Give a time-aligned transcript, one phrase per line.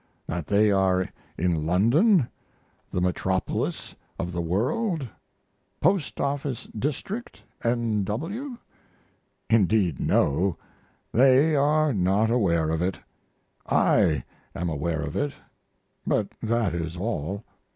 [0.25, 1.07] That they are
[1.37, 2.27] in London,
[2.89, 5.07] the metropolis of the world,
[5.79, 8.03] Post office District, N.
[8.05, 8.57] W.?
[9.47, 10.57] Indeed no.
[11.11, 12.99] They are not aware of it.
[13.67, 14.23] I
[14.55, 15.33] am aware of it,
[16.07, 17.43] but that is all.